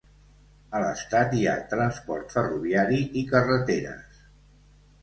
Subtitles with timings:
[0.77, 4.27] A l'Estat hi ha transport ferroviari i carreteres.